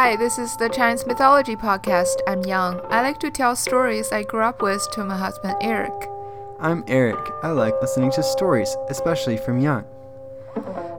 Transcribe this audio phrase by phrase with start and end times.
[0.00, 2.22] Hi, this is the Chinese Mythology Podcast.
[2.26, 2.80] I'm Yang.
[2.88, 5.92] I like to tell stories I grew up with to my husband Eric.
[6.58, 7.18] I'm Eric.
[7.42, 9.84] I like listening to stories, especially from Yang.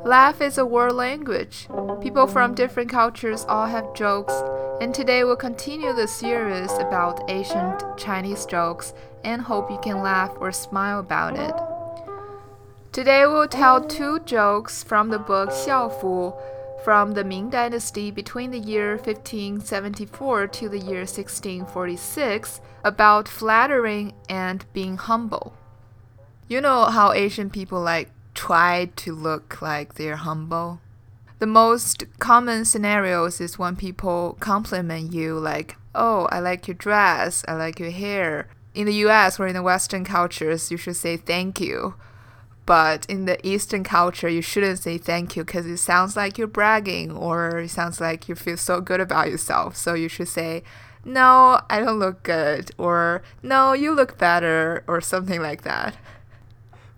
[0.05, 1.67] Laugh is a world language.
[1.99, 4.35] People from different cultures all have jokes,
[4.79, 8.93] and today we'll continue the series about ancient Chinese jokes
[9.23, 11.55] and hope you can laugh or smile about it.
[12.91, 16.37] Today we'll tell two jokes from the book Xiaofu
[16.83, 24.65] from the Ming Dynasty between the year 1574 to the year 1646 about flattering and
[24.73, 25.53] being humble.
[26.47, 30.81] You know how Asian people like try to look like they're humble?
[31.39, 37.43] The most common scenarios is when people compliment you like, "Oh, I like your dress,
[37.47, 41.17] I like your hair." In the US or in the western cultures, you should say
[41.17, 41.95] thank you
[42.71, 46.47] but in the Eastern culture, you shouldn't say thank you because it sounds like you're
[46.47, 49.75] bragging or it sounds like you feel so good about yourself.
[49.75, 50.63] So you should say,
[51.03, 55.97] no, I don't look good, or no, you look better, or something like that.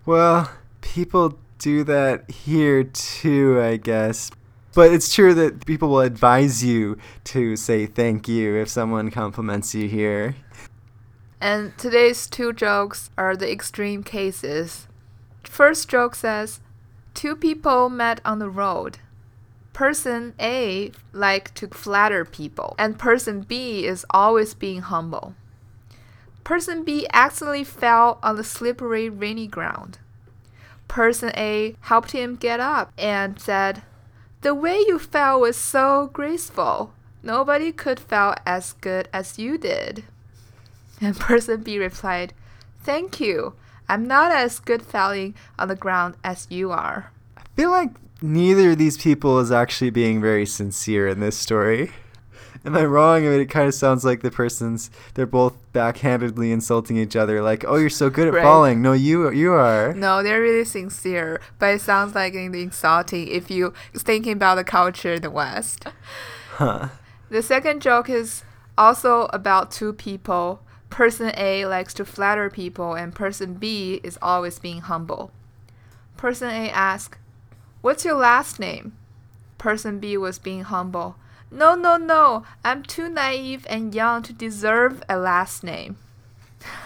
[0.06, 0.48] Well,
[0.80, 4.30] people do that here too, I guess.
[4.74, 9.74] But it's true that people will advise you to say thank you if someone compliments
[9.74, 10.36] you here.
[11.40, 14.86] And today's two jokes are the extreme cases.
[15.54, 16.58] First joke says,
[17.14, 18.98] Two people met on the road.
[19.72, 25.36] Person A like to flatter people, and person B is always being humble.
[26.42, 29.98] Person B accidentally fell on the slippery, rainy ground.
[30.88, 33.84] Person A helped him get up and said,
[34.40, 36.94] The way you fell was so graceful.
[37.22, 40.02] Nobody could fall as good as you did.
[41.00, 42.34] And person B replied,
[42.82, 43.54] Thank you.
[43.88, 47.12] I'm not as good falling on the ground as you are.
[47.36, 47.90] I feel like
[48.22, 51.92] neither of these people is actually being very sincere in this story.
[52.64, 53.26] Am I wrong?
[53.26, 57.42] I mean, it kind of sounds like the person's they're both backhandedly insulting each other,
[57.42, 58.42] like, "Oh, you're so good at right.
[58.42, 59.92] falling." No, you you are.
[59.92, 64.64] No, they're really sincere, but it sounds like the insulting if you thinking about the
[64.64, 65.86] culture in the West.
[66.54, 66.90] Huh.
[67.30, 68.44] The second joke is
[68.78, 70.63] also about two people
[70.94, 75.32] Person A likes to flatter people, and person B is always being humble.
[76.16, 77.18] Person A asks,
[77.80, 78.96] What's your last name?
[79.58, 81.16] Person B was being humble.
[81.50, 85.96] No, no, no, I'm too naive and young to deserve a last name.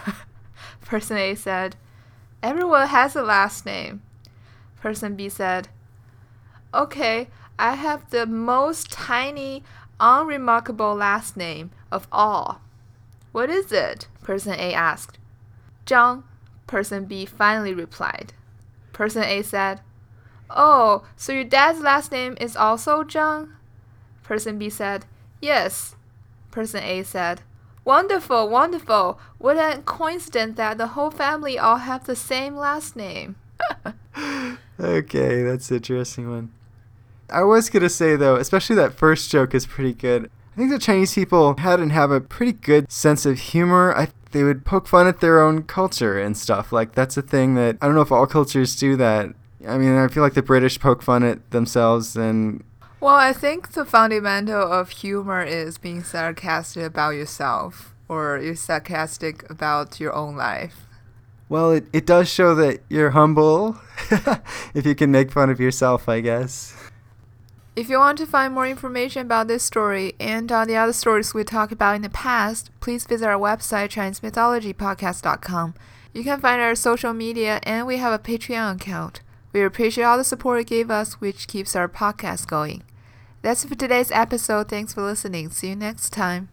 [0.86, 1.76] Person A said,
[2.42, 4.00] Everyone has a last name.
[4.80, 5.68] Person B said,
[6.72, 9.64] Okay, I have the most tiny,
[10.00, 12.62] unremarkable last name of all.
[13.32, 14.08] What is it?
[14.22, 15.18] Person A asked.
[15.86, 16.24] Zhang,
[16.66, 18.32] person B finally replied.
[18.92, 19.80] Person A said,
[20.50, 23.52] Oh, so your dad's last name is also Zhang?
[24.22, 25.06] Person B said,
[25.40, 25.94] Yes.
[26.50, 27.42] Person A said,
[27.84, 29.18] Wonderful, wonderful.
[29.38, 33.36] What a coincidence that the whole family all have the same last name.
[34.80, 36.52] okay, that's an interesting one.
[37.30, 40.30] I was going to say, though, especially that first joke is pretty good.
[40.58, 43.94] I think the Chinese people had and have a pretty good sense of humor.
[43.96, 46.72] I they would poke fun at their own culture and stuff.
[46.72, 49.28] Like that's a thing that I don't know if all cultures do that.
[49.68, 52.64] I mean, I feel like the British poke fun at themselves and
[52.98, 59.48] well, I think the fundamental of humor is being sarcastic about yourself or you're sarcastic
[59.48, 60.88] about your own life.
[61.48, 63.78] Well, it, it does show that you're humble
[64.74, 66.74] if you can make fun of yourself, I guess.
[67.78, 71.32] If you want to find more information about this story and on the other stories
[71.32, 75.74] we talked about in the past, please visit our website, ChineseMythologyPodcast.com.
[76.12, 79.20] You can find our social media and we have a Patreon account.
[79.52, 82.82] We appreciate all the support you gave us, which keeps our podcast going.
[83.42, 84.68] That's it for today's episode.
[84.68, 85.50] Thanks for listening.
[85.50, 86.48] See you next time.